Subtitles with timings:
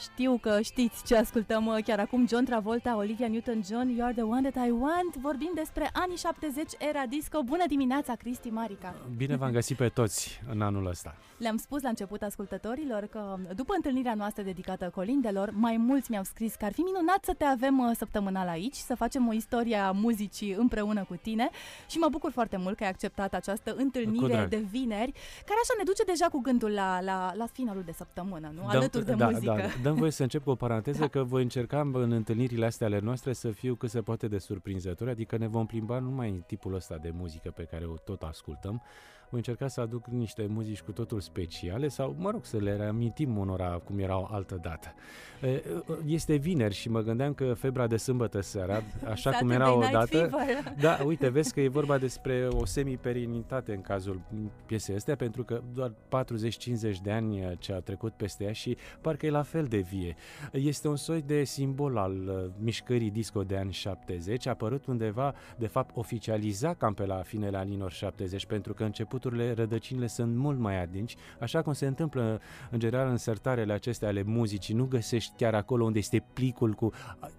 [0.00, 4.50] Știu că știți ce ascultăm uh, chiar acum, John Travolta, Olivia Newton-John, You're the one
[4.50, 5.16] that I want.
[5.20, 7.42] Vorbim despre anii 70, era disco.
[7.42, 8.94] Bună dimineața, Cristi Marica!
[9.16, 11.16] Bine v-am găsit pe toți în anul ăsta.
[11.38, 16.54] Le-am spus la început ascultătorilor că după întâlnirea noastră dedicată colindelor, mai mulți mi-au scris
[16.54, 19.90] că ar fi minunat să te avem uh, săptămânal aici, să facem o istorie a
[19.90, 21.50] muzicii împreună cu tine
[21.90, 25.12] și mă bucur foarte mult că ai acceptat această întâlnire de vineri,
[25.46, 28.66] care așa ne duce deja cu gândul la, la, la finalul de săptămână, nu?
[28.66, 29.62] Alături de da, muzică.
[29.82, 31.08] Da, dăm voie să încep cu o paranteză da.
[31.08, 35.08] că voi încerca în întâlnirile astea ale noastre să fiu cât se poate de surprinzător,
[35.08, 38.82] adică ne vom plimba numai în tipul ăsta de muzică pe care o tot ascultăm,
[39.30, 43.36] voi încerca să aduc niște muzici cu totul speciale sau, mă rog, să le reamintim
[43.36, 44.94] unora cum erau altă dată.
[46.06, 50.30] Este vineri și mă gândeam că febra de sâmbătă seara, așa cum era odată,
[50.80, 54.20] da, uite, vezi că e vorba despre o semi-perinitate în cazul
[54.66, 55.94] piesei astea, pentru că doar 40-50
[57.02, 60.16] de ani ce a trecut peste ea și parcă e la fel de vie.
[60.52, 65.34] Este un soi de simbol al uh, mișcării disco de ani 70, a apărut undeva,
[65.56, 68.84] de fapt, oficializat cam pe la finele anilor 70, pentru că
[69.24, 72.40] începuturile, rădăcinile sunt mult mai adânci, așa cum se întâmplă
[72.70, 76.72] în general în sertarele acestea ale muzicii, nu găsești ești chiar acolo unde este plicul
[76.72, 76.92] cu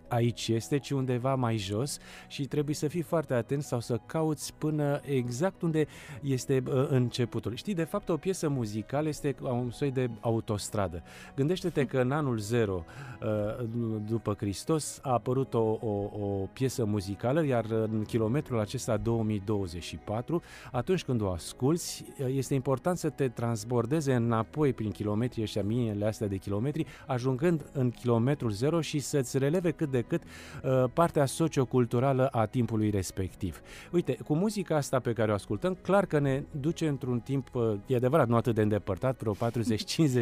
[0.07, 1.97] aici este, ci undeva mai jos
[2.28, 5.88] și trebuie să fii foarte atent sau să cauți până exact unde
[6.22, 7.56] este uh, începutul.
[7.56, 11.03] Știi, de fapt, o piesă muzicală este un soi de autostradă.
[11.35, 12.85] Gândește-te că în anul 0
[13.22, 13.66] uh,
[14.07, 20.41] după Hristos a apărut o, o, o piesă muzicală, iar în kilometrul acesta 2024,
[20.72, 21.29] atunci când o
[21.69, 22.03] asculți,
[22.35, 27.90] este important să te transbordeze înapoi prin kilometri ăștia, miile astea de kilometri, ajungând în
[27.90, 33.62] kilometrul zero și să-ți releve cât de cât uh, partea socioculturală a timpului respectiv.
[33.91, 37.74] Uite, cu muzica asta pe care o ascultăm, clar că ne duce într-un timp, uh,
[37.85, 39.38] e adevărat, nu atât de îndepărtat, vreo 40-50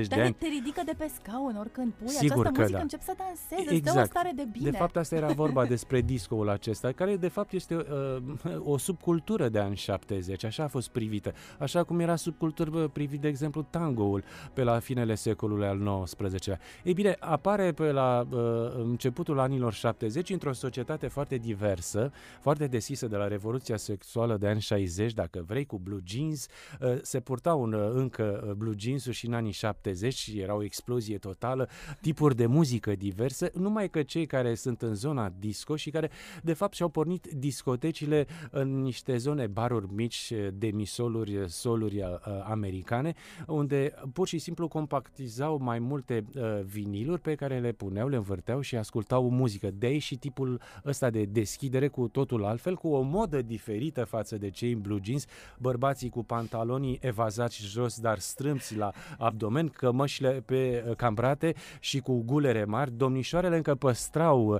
[0.07, 0.33] de ani.
[0.33, 2.81] te ridică de pe scaun oricând pui Sigur această că muzică, da.
[2.81, 3.85] încep să dansezi, exact.
[3.85, 4.69] îți dă o stare de bine.
[4.69, 9.49] De fapt, asta era vorba despre discoul acesta, care de fapt este uh, o subcultură
[9.49, 11.33] de ani 70, așa a fost privită.
[11.59, 14.23] Așa cum era subcultură privit, de exemplu, tangoul
[14.53, 16.59] pe la finele secolului al XIX-lea.
[16.83, 18.39] Ei bine, apare pe la uh,
[18.77, 22.11] începutul anilor 70 într-o societate foarte diversă,
[22.41, 26.47] foarte deschisă de la Revoluția Sexuală de ani 60, dacă vrei, cu blue jeans.
[26.81, 30.55] Uh, se purtau un, uh, încă uh, blue jeans și în anii 70 și era
[30.55, 31.69] o explozie totală,
[32.01, 36.09] tipuri de muzică diverse, numai că cei care sunt în zona disco și care
[36.43, 42.07] de fapt și-au pornit discotecile în niște zone, baruri mici, demisoluri discuri, soluri uh,
[42.43, 43.13] americane,
[43.47, 48.61] unde pur și simplu compactizau mai multe uh, viniluri pe care le puneau, le învârteau
[48.61, 49.69] și ascultau muzică.
[49.73, 54.37] De aici și tipul ăsta de deschidere cu totul altfel, cu o modă diferită față
[54.37, 55.25] de cei în blue jeans,
[55.57, 62.23] bărbații cu pantalonii evazați jos, dar strâmți la abdomen, cămășile pe uh, cambrate și cu
[62.25, 62.91] gulere mari.
[62.91, 64.59] Domnișoarele încă păstrau uh,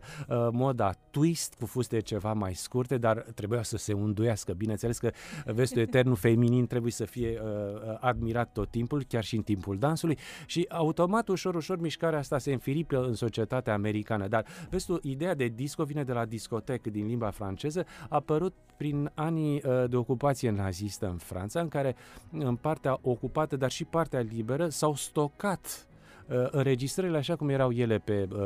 [0.51, 4.53] moda twist cu fuste ceva mai scurte, dar trebuia să se unduiască.
[4.53, 5.11] Bineînțeles că
[5.45, 9.77] vestul eternul feminin trebuie să fie uh, uh, admirat tot timpul, chiar și în timpul
[9.77, 14.27] dansului și automat, ușor, ușor, mișcarea asta se înfiripă în societatea americană.
[14.27, 18.53] Dar, vezi tu, ideea de disco vine de la discotec din limba franceză, a apărut
[18.77, 21.95] prin anii uh, de ocupație nazistă în Franța, în care
[22.31, 25.87] în partea ocupată, dar și partea liberă, s-au stocat
[26.29, 28.37] uh, înregistrările așa cum erau ele pe, uh,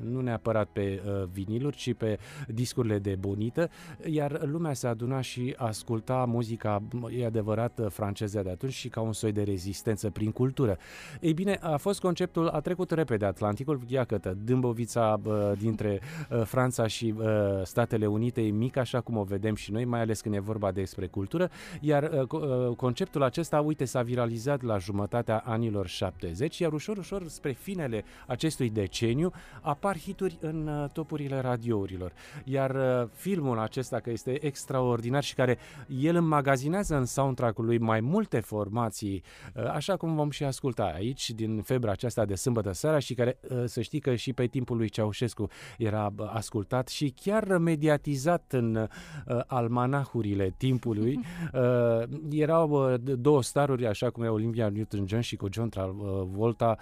[0.00, 2.18] nu neapărat pe uh, viniluri, ci pe
[2.48, 3.70] discurile de bonită,
[4.04, 9.00] iar lumea se aduna și asculta muzica, e adevărat, uh, franceză de atunci și ca
[9.00, 10.78] un soi de rezistență prin cultură.
[11.20, 16.00] Ei bine, a fost conceptul, a trecut repede Atlanticul, iată, Dâmbovița uh, dintre
[16.30, 17.24] uh, Franța și uh,
[17.62, 20.70] Statele Unite e mică, așa cum o vedem și noi, mai ales când e vorba
[20.72, 21.50] despre cultură,
[21.80, 27.28] iar uh, uh, conceptul acesta, uite, s-a viralizat la jumătatea anilor 70, iar ușor, ușor,
[27.28, 32.12] spre finele acestui deceniu, apar hituri în uh, topurile radiourilor.
[32.44, 35.58] Iar uh, filmul acesta, că este extraordinar și care
[36.00, 39.22] el înmagazinează în soundtrack-ul lui mai multe formații,
[39.54, 43.38] uh, așa cum vom și asculta aici, din febra aceasta de sâmbătă seara și care,
[43.48, 45.48] uh, să știi că și pe timpul lui Ceaușescu
[45.78, 51.20] era uh, ascultat și chiar mediatizat în uh, almanahurile timpului.
[51.52, 56.81] Uh, erau uh, două staruri, așa cum e Olympia Newton-John și cu John Travolta, uh,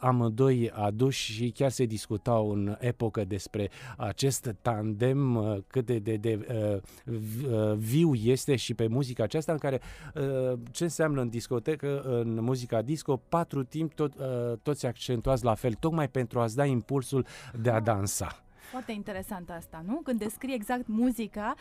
[0.00, 6.16] amândoi aduși și chiar se discutau în epocă despre acest tandem, uh, cât de, de,
[6.16, 9.80] de uh, v- uh, viu este și pe muzica aceasta, în care
[10.14, 15.54] uh, ce înseamnă în discotecă, în muzica disco, patru timp tot, uh, toți accentuați la
[15.54, 17.26] fel, tocmai pentru a-ți da impulsul
[17.60, 18.38] de a dansa.
[18.70, 20.00] Foarte interesant asta, nu?
[20.04, 21.54] Când descrii exact muzica,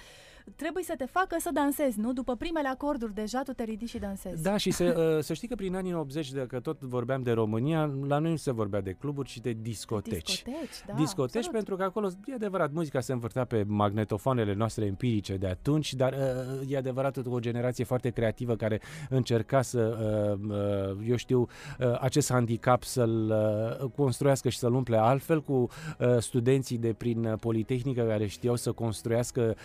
[0.55, 2.13] trebuie să te facă să dansezi, nu?
[2.13, 4.43] După primele acorduri deja tu te ridici și dansezi.
[4.43, 7.91] Da, și se, uh, să știi că prin anii 80, dacă tot vorbeam de România,
[8.07, 10.43] la noi nu se vorbea de cluburi, ci de discoteci.
[10.43, 10.93] Discoteci, da.
[10.93, 11.57] discoteci absolut.
[11.57, 16.13] pentru că acolo, e adevărat, muzica se învârtea pe magnetofoanele noastre empirice de atunci, dar
[16.13, 21.39] uh, e adevărat o generație foarte creativă care încerca să, uh, uh, eu știu,
[21.79, 23.33] uh, acest handicap să-l
[23.81, 28.55] uh, construiască și să-l umple altfel cu uh, studenții de prin uh, Politehnică care știau
[28.55, 29.55] să construiască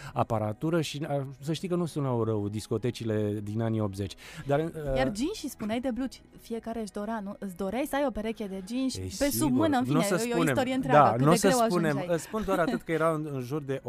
[0.69, 4.15] aparatură și uh, să știi că nu sunau rău discotecile din anii 80.
[4.47, 4.67] Dar, uh,
[4.97, 7.37] Iar jeans și spuneai de blugi, fiecare își dorea, nu?
[7.39, 9.29] Îți doreai să ai o pereche de jeans Ei, pe sigur.
[9.49, 11.31] sub mână, în fine, N-o să e spunem, o istorie întreagă, Da, cât nu o
[11.31, 12.15] de să greu spunem, ajungeai.
[12.15, 13.83] îți spun doar atât că era în, în jur de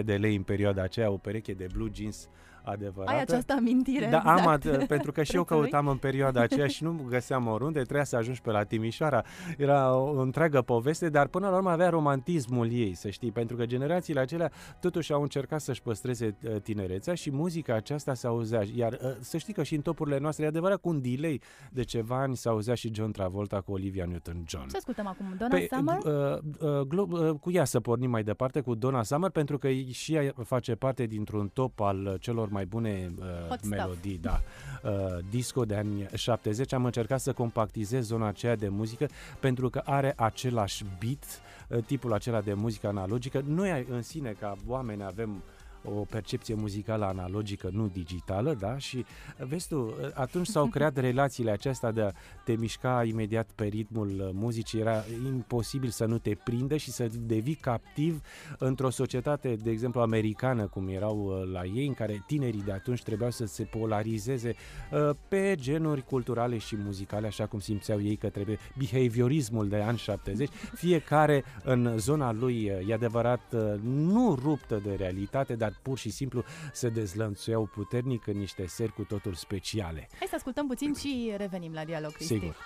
[0.00, 2.28] 1000-1200 de lei în perioada aceea o pereche de blue jeans
[2.64, 3.12] adevărată.
[3.12, 4.38] Ai această amintire Da, exact.
[4.38, 5.70] am, ad- pentru că și eu prețului.
[5.70, 9.22] căutam în perioada aceea și nu găseam oriunde, trebuia să ajungi pe la Timișoara.
[9.58, 13.66] Era o întreagă poveste, dar până la urmă avea romantismul ei, să știi, pentru că
[13.66, 14.50] generațiile acelea
[14.80, 18.62] totuși au încercat să-și păstreze uh, tinerețea și muzica aceasta se auzea.
[18.74, 21.40] Iar uh, să știi că și în topurile noastre, e adevărat, cu un delay
[21.70, 24.66] de ceva ani se auzea și John Travolta cu Olivia Newton-John.
[24.70, 25.26] Ce ascultăm acum?
[25.38, 25.98] Donna Păi, Summer?
[26.04, 29.68] Uh, uh, glo- uh, cu ea să pornim mai departe, cu Donna Summer, pentru că
[29.70, 33.70] și ea face parte dintr-un top al uh, celor mai bune uh, Hot stuff.
[33.70, 34.42] melodii, da,
[34.82, 36.72] uh, disco de anii 70.
[36.72, 39.08] Am încercat să compactizez zona aceea de muzică
[39.40, 41.24] pentru că are același beat,
[41.68, 43.42] uh, tipul acela de muzică analogică.
[43.46, 45.42] Noi în sine, ca oameni, avem
[45.84, 48.78] o percepție muzicală analogică, nu digitală, da?
[48.78, 49.04] Și
[49.38, 52.10] vezi tu, atunci s-au creat relațiile acestea de a
[52.44, 57.08] te mișca imediat pe ritmul uh, muzicii, era imposibil să nu te prindă și să
[57.20, 58.22] devii captiv
[58.58, 63.02] într-o societate, de exemplu, americană, cum erau uh, la ei, în care tinerii de atunci
[63.02, 64.54] trebuiau să se polarizeze
[64.92, 69.98] uh, pe genuri culturale și muzicale, așa cum simțeau ei că trebuie behaviorismul de ani
[69.98, 70.48] 70,
[70.84, 76.10] fiecare în zona lui, uh, e adevărat, uh, nu ruptă de realitate, dar pur și
[76.10, 80.08] simplu se dezlănțuiau puternic în niște seri cu totul speciale.
[80.18, 82.34] Hai să ascultăm puțin și revenim la dialog, Cristi.
[82.34, 82.56] Sigur.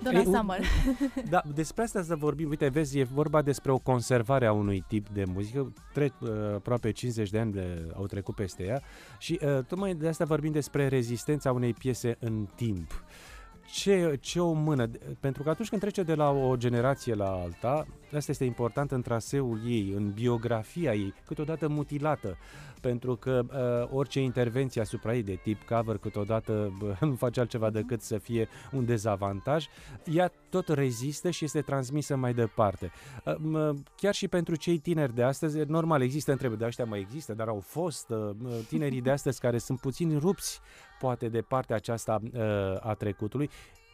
[0.00, 0.12] Stuff.
[0.12, 0.60] Donna Ei, un- Summer.
[1.30, 2.48] Da, despre asta să vorbim.
[2.48, 5.72] Uite, vezi, e vorba despre o conservare a unui tip de muzică.
[5.92, 8.82] Tre- uh, aproape 50 de ani de, au trecut peste ea
[9.18, 13.04] și uh, tocmai de asta vorbim despre rezistența unei piese în timp.
[13.72, 14.90] Ce, ce o mână,
[15.20, 19.02] pentru că atunci când trece de la o generație la alta, asta este important în
[19.02, 22.36] traseul ei, în biografia ei, câteodată mutilată,
[22.80, 27.70] pentru că uh, orice intervenție asupra ei de tip cover câteodată bă, nu face altceva
[27.70, 29.66] decât să fie un dezavantaj,
[30.04, 32.90] ea tot rezistă și este transmisă mai departe.
[33.24, 36.84] Uh, mă, chiar și pentru cei tineri de astăzi, e normal, există întrebări, de ăștia
[36.84, 38.30] mai există, dar au fost uh,
[38.68, 40.60] tinerii de astăzi care sunt puțin rupți
[40.98, 42.40] poate de partea aceasta uh,
[42.80, 43.50] a trecutului.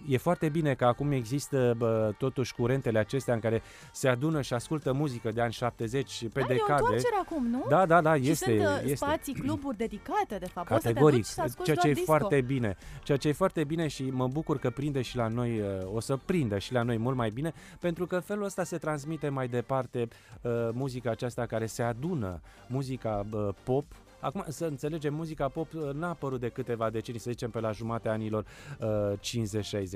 [0.08, 3.62] E foarte bine că acum există bă, totuși curentele acestea în care
[3.92, 6.72] se adună și ascultă muzică de ani 70 pe Da, e o decade.
[6.72, 7.64] întoarcere acum, nu?
[7.68, 8.94] Da, da, da, și este, sunt uh, este.
[8.94, 10.68] spații, cluburi dedicate, de fapt.
[10.68, 12.12] Poți să te Categoric, duci și să asculti ceea ce doar e disco.
[12.12, 12.76] foarte bine.
[13.02, 16.00] Ceea ce e foarte bine și mă bucur că prinde și la noi, uh, o
[16.00, 19.48] să prindă și la noi mult mai bine, pentru că felul ăsta se transmite mai
[19.48, 20.08] departe
[20.42, 23.84] uh, muzica aceasta care se adună, muzica uh, pop,
[24.20, 27.70] Acum, să înțelegem, muzica pop uh, n-a apărut de câteva decenii, să zicem pe la
[27.70, 28.44] jumatea anilor
[28.80, 29.18] uh,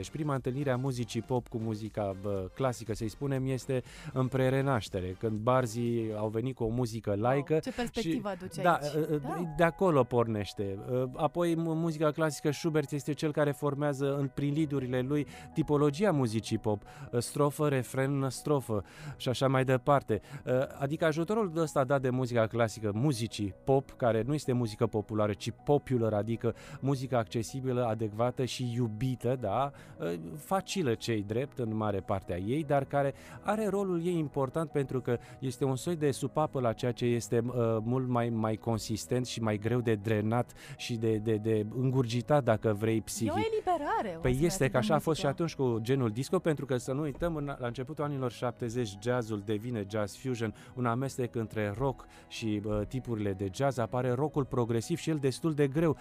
[0.07, 0.11] 50-60.
[0.13, 5.39] Prima întâlnire a muzicii pop cu muzica uh, clasică, să-i spunem, este în prerenaștere, când
[5.39, 7.53] barzii au venit cu o muzică laică.
[7.53, 8.93] Wow, ce perspectivă aduce da, aici.
[9.11, 9.55] uh, Da.
[9.57, 10.79] de acolo pornește.
[10.91, 16.11] Uh, Apoi, mu- muzica clasică, Schubert este cel care formează în, prin lidurile lui tipologia
[16.11, 18.85] muzicii pop, uh, strofă, refren, strofă
[19.17, 20.21] și așa mai departe.
[20.47, 24.87] Uh, Adică ajutorul de ăsta dat de muzica clasică, muzicii pop, care nu este muzică
[24.87, 31.77] populară, ci popular, adică muzică accesibilă, adecvată și iubită, da, uh, facilă cei drept în
[31.77, 35.97] mare parte a ei, dar care are rolul ei important pentru că este un soi
[35.97, 37.53] de supapă la ceea ce este uh,
[37.83, 42.73] mult mai, mai consistent și mai greu de drenat și de, de, de îngurgitat, dacă
[42.79, 43.33] vrei, E o psihic.
[43.33, 44.15] eliberare.
[44.17, 45.43] o Păi asemenea este tip că de așa a fost și muzică.
[45.45, 49.43] atunci cu genul disco, pentru că să nu uităm, în, la începutul anilor 70, jazzul
[49.45, 54.99] devine jazz fusion, un amestec între rock și uh, tipurile de jazz, apare rockul progresiv
[54.99, 55.97] și el destul de greu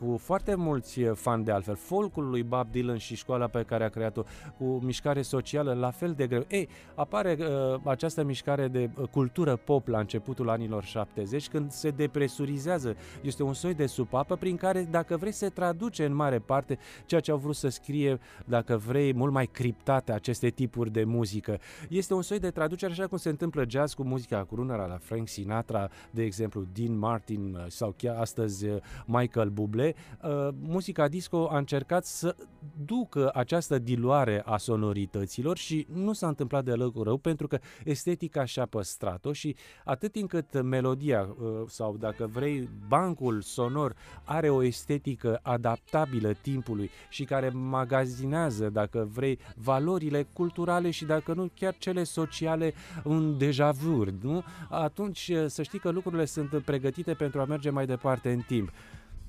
[0.00, 3.84] cu foarte mulți uh, fani de altfel, folcul lui Bob Dylan și școala pe care
[3.84, 4.22] a creat-o,
[4.58, 6.44] cu mișcare socială la fel de greu.
[6.48, 11.90] Ei, apare uh, această mișcare de uh, cultură pop la începutul anilor 70, când se
[11.90, 12.96] depresurizează.
[13.22, 17.20] Este un soi de supapă prin care, dacă vrei, se traduce în mare parte ceea
[17.20, 21.58] ce au vrut să scrie, dacă vrei, mult mai criptate aceste tipuri de muzică.
[21.88, 25.28] Este un soi de traducere, așa cum se întâmplă jazz cu muzica crooner la Frank
[25.28, 28.76] Sinatra, de exemplu, Dean Martin uh, sau chiar astăzi uh,
[29.06, 29.89] Michael Bublé.
[30.22, 32.36] Uh, Muzica disco a încercat să
[32.84, 38.66] ducă această diluare a sonorităților și nu s-a întâmplat deloc rău pentru că estetica și-a
[38.66, 43.94] păstrat-o și atât timp cât melodia uh, sau dacă vrei bancul sonor
[44.24, 51.50] are o estetică adaptabilă timpului și care magazinează, dacă vrei, valorile culturale și dacă nu
[51.54, 54.42] chiar cele sociale un deja vu, nu?
[54.68, 58.70] Atunci uh, să știi că lucrurile sunt pregătite pentru a merge mai departe în timp.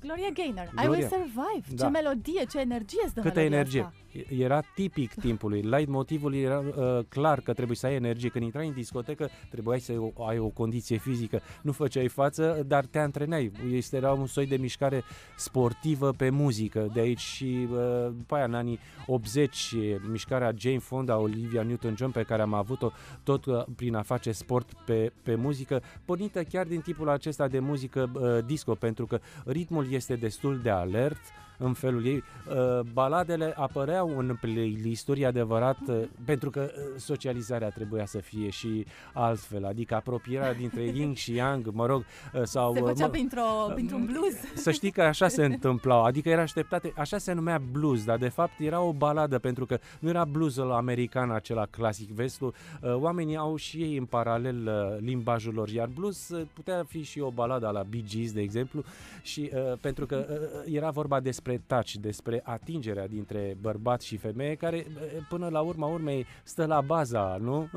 [0.02, 0.90] Gloria Gaynor, I Gloria.
[0.90, 1.74] Will Survive.
[1.74, 1.84] Da.
[1.84, 3.80] Ce melodie, ce energie îți dă Câtă melodia energie.
[3.80, 3.94] Asta.
[4.28, 5.60] Era tipic timpului.
[5.60, 8.28] Light motivul era uh, clar că trebuie să ai energie.
[8.28, 11.40] Când intrai în discotecă, trebuiai să ai o, ai o condiție fizică.
[11.62, 13.52] Nu făceai față, dar te antrenai.
[13.70, 15.02] Este era un soi de mișcare
[15.36, 16.90] sportivă pe muzică.
[16.94, 17.78] De aici și uh,
[18.16, 19.74] după aia, în anii 80,
[20.10, 22.90] mișcarea Jane Fonda, Olivia Newton-John, pe care am avut-o
[23.22, 27.58] tot uh, prin a face sport pe, pe muzică, pornită chiar din tipul acesta de
[27.58, 31.20] muzică uh, disco, pentru că ritmul este destul de alert,
[31.62, 32.22] în felul ei.
[32.48, 38.50] Uh, baladele apăreau în playlisturi, e adevărat, uh, pentru că uh, socializarea trebuia să fie
[38.50, 42.04] și altfel, adică apropierea dintre yin și yang, mă rog,
[42.34, 42.74] uh, sau...
[42.74, 44.34] Se uh, făcea mă, printr-o, printr-un blues.
[44.54, 48.28] să știi că așa se întâmplau, adică era așteptate, așa se numea blues, dar de
[48.28, 53.36] fapt era o baladă, pentru că nu era bluesul american acela clasic, vestul, uh, oamenii
[53.36, 57.30] au și ei în paralel uh, limbajul lor, iar blues uh, putea fi și o
[57.30, 58.84] baladă la Bee Gees, de exemplu,
[59.22, 64.54] și uh, pentru că uh, era vorba despre touch, despre atingerea dintre bărbat și femeie,
[64.54, 67.70] care uh, până la urma urmei stă la baza, nu?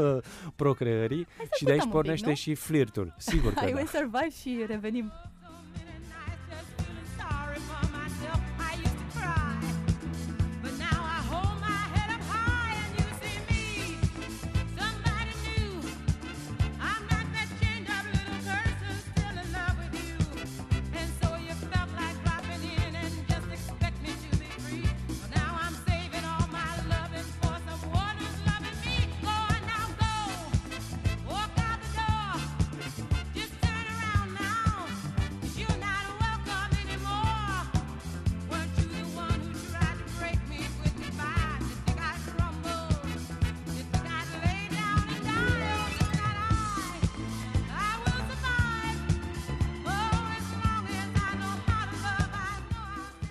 [0.56, 2.34] Procreării și de aici ascultăm un pic, pornește nu?
[2.34, 3.76] și flirtul, sigur că I da.
[3.76, 5.12] Will Survive și revenim.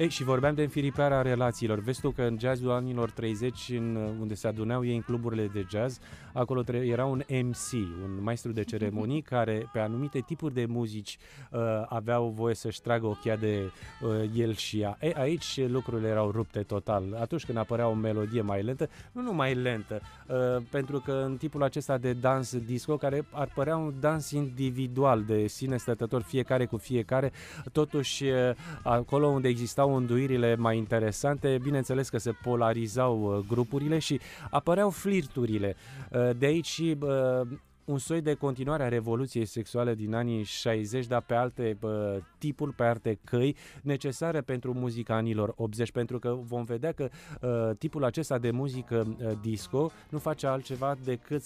[0.01, 1.79] Ei, și vorbeam de înfiriparea relațiilor.
[1.79, 5.65] Vezi tu că în jazzul anilor 30, în, unde se adunau ei în cluburile de
[5.69, 5.99] jazz,
[6.33, 7.71] acolo tre- era un MC,
[8.03, 11.17] un maestru de ceremonii, care pe anumite tipuri de muzici
[11.51, 13.71] uh, aveau voie să-și tragă ochia de
[14.01, 14.97] uh, el și ea.
[15.01, 17.17] Ei, aici lucrurile erau rupte total.
[17.19, 21.63] Atunci când apărea o melodie mai lentă, nu numai lentă, uh, pentru că în tipul
[21.63, 26.77] acesta de dans disco, care ar părea un dans individual de sine stătător, fiecare cu
[26.77, 27.31] fiecare,
[27.71, 28.51] totuși uh,
[28.83, 34.19] acolo unde existau înduirile mai interesante, bineînțeles că se polarizau uh, grupurile și
[34.49, 35.75] apăreau flirturile.
[36.09, 37.41] Uh, De aici și uh,
[37.85, 41.91] un soi de continuare a revoluției sexuale din anii 60, dar pe alte uh,
[42.37, 47.09] tipuri, pe alte căi necesare pentru muzica anilor 80, pentru că vom vedea că
[47.41, 51.43] uh, tipul acesta de muzică uh, disco nu face altceva decât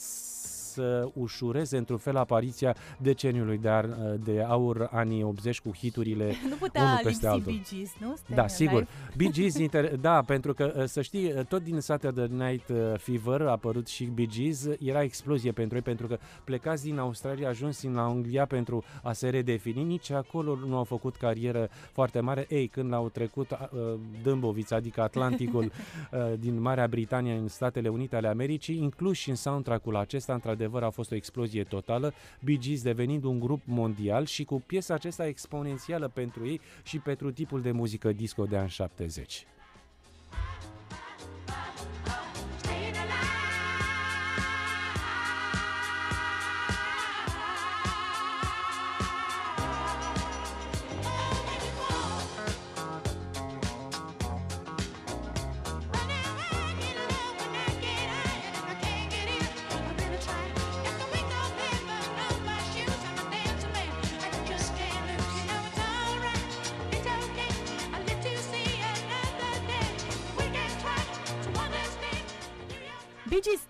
[0.76, 3.86] să ușureze într-un fel apariția deceniului de, ar,
[4.24, 7.52] de aur anii 80 cu hiturile Nu Unul putea peste lipsi altul.
[7.52, 8.16] Bee Gees, nu?
[8.16, 8.74] Stay da, sigur.
[8.76, 9.14] Alive.
[9.18, 9.96] Bee Gees, inter...
[9.96, 13.88] da, pentru că uh, să știi, uh, tot din Saturday Night uh, Fever a apărut
[13.88, 17.98] și Bee Gees, uh, era explozie pentru ei, pentru că plecați din Australia, ajuns în
[17.98, 22.46] Anglia pentru a se redefini, nici acolo nu au făcut carieră foarte mare.
[22.50, 23.58] Ei, când au trecut uh,
[24.24, 25.64] Dâmbovița, adică Atlanticul
[26.12, 30.65] uh, din Marea Britanie în Statele Unite ale Americii, inclus și în soundtrack-ul acesta, într-adevăr
[30.74, 35.28] a fost o explozie totală, Bee Gees devenind un grup mondial și cu piesa acesta
[35.28, 39.46] exponențială pentru ei și pentru tipul de muzică disco de ani 70.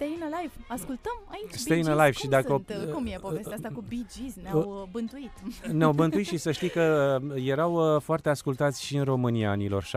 [0.05, 0.53] Bee Gees, Staying Alive.
[0.67, 2.01] Ascultăm aici Staying Bee Gees.
[2.01, 4.35] Alive Cum și dacă o- Sunt, cum e povestea asta cu Bee Gees?
[4.43, 5.31] Ne-au uh, bântuit.
[5.79, 9.83] Ne-au bântuit și să știi că uh, erau uh, foarte ascultați și în România anilor
[9.83, 9.87] 70-80.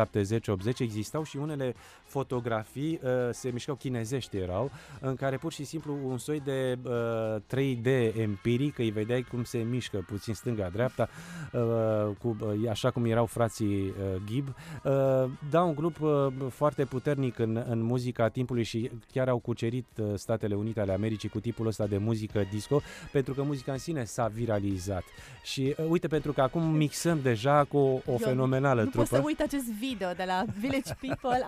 [0.78, 1.74] Existau și unele
[2.08, 7.40] fotografii, uh, se mișcau chinezești erau, în care pur și simplu un soi de uh,
[7.56, 11.08] 3D empiric, îi vedeai cum se mișcă puțin stânga-dreapta,
[11.52, 13.92] uh, cu, uh, așa cum erau frații uh,
[14.26, 14.54] Gibb.
[14.84, 19.86] Uh, da, un grup uh, foarte puternic în, în muzica timpului și chiar au cucerit
[19.96, 22.80] uh, Statele Unite ale Americii cu tipul ăsta de muzică disco,
[23.12, 25.02] pentru că muzica în sine s-a viralizat.
[25.42, 29.04] Și uh, uite, pentru că acum mixăm deja cu o, o Eu fenomenală nu pot
[29.04, 29.22] trupă.
[29.22, 31.44] să uit acest video de la Village People,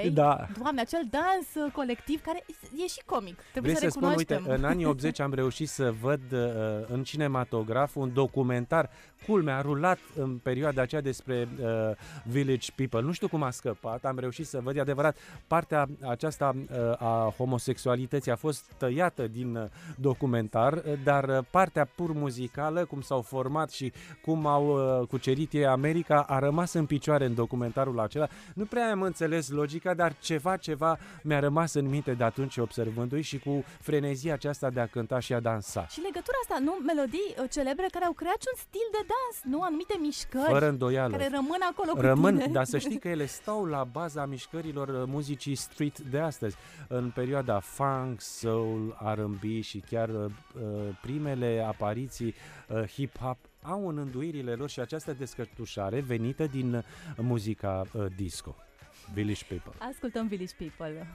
[0.00, 0.10] IMCA.
[0.22, 0.46] Da.
[0.62, 2.44] Doamne, acel dans uh, colectiv care
[2.84, 3.40] e și comic.
[3.52, 4.64] Trebuie Vrei să să spun, uite, recunoaștem.
[4.64, 6.40] în anii 80 am reușit să văd uh,
[6.88, 8.90] în cinematograf un documentar,
[9.26, 11.66] culmea, a rulat în perioada aceea despre uh,
[12.24, 13.00] Village People.
[13.00, 17.34] Nu știu cum a scăpat, am reușit să văd, e adevărat, partea aceasta uh, a
[17.36, 19.64] homosexualității a fost tăiată din uh,
[19.96, 25.52] documentar, uh, dar uh, partea pur muzicală, cum s-au format și cum au uh, cucerit
[25.52, 28.28] ei America, a rămas în picioare în documentarul acela.
[28.54, 29.48] Nu prea am înțeles
[29.82, 34.70] logica, dar ceva, ceva mi-a rămas în minte de atunci observându-i și cu frenezia aceasta
[34.70, 35.86] de a cânta și a dansa.
[35.86, 36.78] Și legătura asta, nu?
[36.86, 39.62] Melodii uh, celebre care au creat și un stil de dans, nu?
[39.62, 41.16] Anumite mișcări Fără îndoială.
[41.16, 42.52] care rămân acolo cu Rămân, tine.
[42.52, 46.56] dar să știi că ele stau la baza mișcărilor uh, muzicii street de astăzi.
[46.88, 50.62] În perioada funk, soul, R&B și chiar uh, uh,
[51.02, 52.34] primele apariții
[52.68, 56.82] uh, hip-hop au în înduirile lor și această descătușare venită din uh,
[57.16, 58.56] muzica uh, disco.
[59.14, 59.72] Village People.
[59.78, 61.06] Ascultăm Village People.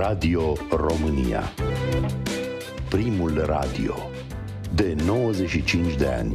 [0.00, 1.42] Radio România
[2.88, 3.94] Primul radio
[4.74, 6.32] de 95 de ani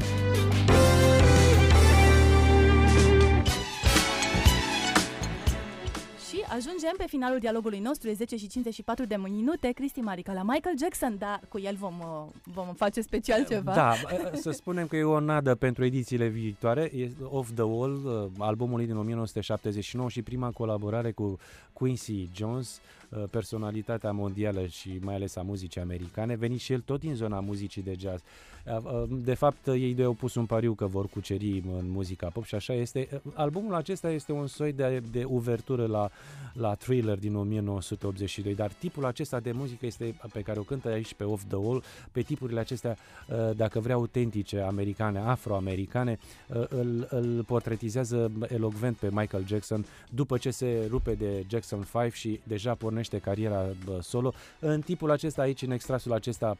[6.27, 10.43] Și ajungem pe finalul dialogului nostru, e 10 și 54 de minute, Cristi Marica la
[10.43, 13.73] Michael Jackson, dar cu el vom, uh, vom face special ceva.
[13.73, 16.81] Da, bă, să spunem că e o nadă pentru edițiile viitoare.
[16.81, 21.39] E Off the Wall, uh, albumul lui din 1979 și prima colaborare cu
[21.73, 22.95] Quincy Jones, uh,
[23.29, 27.81] personalitatea mondială și mai ales a muzicii americane, venit și el tot din zona muzicii
[27.81, 28.21] de jazz.
[28.65, 32.27] Uh, uh, De fapt, ei doi au pus un pariu că vor cuceri în muzica
[32.27, 33.07] pop și așa este.
[33.11, 36.09] Uh, Albumul acesta este un soi de, de uvertură la,
[36.53, 41.13] la Thriller din 1982, dar tipul acesta de muzică este pe care o cântă aici
[41.13, 47.07] pe Off the Wall, pe tipurile acestea, uh, dacă vrea, autentice, americane, afroamericane, uh, îl,
[47.09, 52.73] îl portretizează elocvent pe Michael Jackson după ce se rupe de Jackson 5 și deja
[52.73, 54.33] pornește cariera bă, solo.
[54.59, 56.57] În tipul acesta aici, în extrasul acesta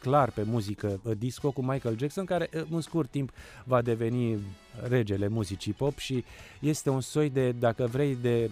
[0.00, 3.30] clar pe muzică uh, disco cu Michael Jackson, care uh, în scurt timp
[3.64, 4.38] va deveni
[4.88, 6.24] regele muzicii pop și
[6.60, 8.50] este un soi de, dacă vrei, de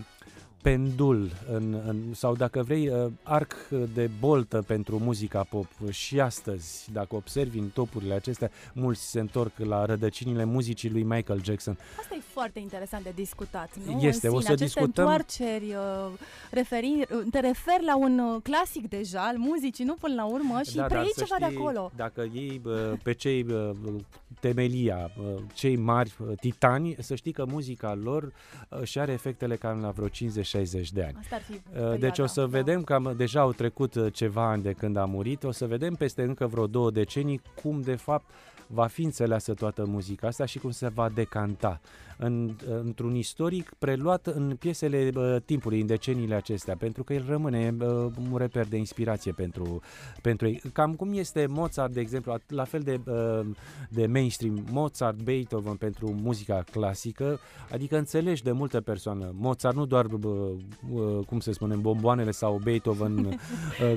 [0.63, 3.55] pendul în, în, sau dacă vrei uh, arc
[3.95, 9.53] de boltă pentru muzica pop și astăzi, dacă observi în topurile acestea, mulți se întorc
[9.57, 11.79] la rădăcinile muzicii lui Michael Jackson.
[12.01, 14.01] Asta e foarte interesant de discutat, nu?
[14.01, 16.11] Este, în o sine, să aceste discutăm- întoarceri, uh,
[16.51, 20.61] referi, uh, te referi la un uh, clasic deja al muzicii, nu până la urmă,
[20.63, 21.91] și preiei Da, să ceva de știi, acolo.
[21.97, 23.75] Dacă iei bă, pe cei bă,
[24.41, 28.33] temelia, bă, cei mari bă, titani, să știi că muzica lor
[28.69, 30.09] uh, și are efectele cam la vreo
[30.57, 31.17] 50-60 de ani.
[31.21, 32.47] Asta ar fi Uh, perioada, Deci o să da.
[32.47, 35.67] vedem că am, deja au trecut uh, ceva ani de când a murit, o să
[35.67, 38.31] vedem peste încă vreo două decenii cum de fapt
[38.69, 41.81] va fi înțeleasă toată muzica asta și cum se va decanta
[42.19, 47.75] în, într-un istoric preluat în piesele uh, timpului, în deceniile acestea, pentru că el rămâne
[47.81, 47.87] uh,
[48.31, 49.81] un reper de inspirație pentru,
[50.23, 50.63] pentru ei.
[50.73, 53.47] Cam cum este Mozart, de exemplu, at- la fel de, uh,
[53.89, 57.39] de mainstream, Mozart, Beethoven pentru muzica clasică,
[57.73, 59.35] adică înțelegi de multă persoană.
[59.35, 60.23] Mozart nu doar, uh,
[60.93, 63.35] uh, cum să spunem, bomboanele sau Beethoven, uh,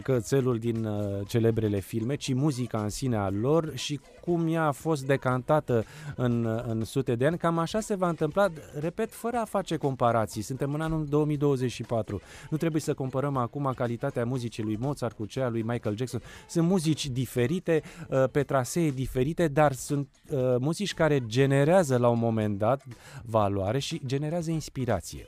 [0.03, 4.71] cățelul din uh, celebrele filme, ci muzica în sine a lor și cum ea a
[4.71, 8.47] fost decantată în, în sute de ani, cam așa se va întâmpla,
[8.79, 10.41] repet, fără a face comparații.
[10.41, 12.21] Suntem în anul 2024.
[12.49, 16.21] Nu trebuie să comparăm acum calitatea muzicii lui Mozart cu cea a lui Michael Jackson.
[16.47, 22.19] Sunt muzici diferite, uh, pe trasee diferite, dar sunt uh, muzici care generează la un
[22.19, 22.83] moment dat
[23.23, 25.27] valoare și generează inspirație.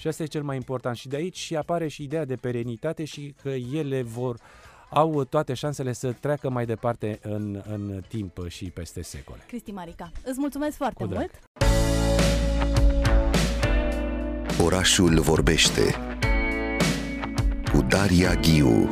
[0.00, 0.96] Și asta e cel mai important.
[0.96, 4.36] Și de aici și apare și ideea de perenitate și că ele vor
[4.90, 9.40] au toate șansele să treacă mai departe în, în timp și peste secole.
[9.46, 11.18] Cristi Marica, îți mulțumesc foarte Cu drag.
[11.20, 11.32] mult!
[14.64, 15.94] Orașul vorbește
[17.72, 18.90] cu Daria Ghiu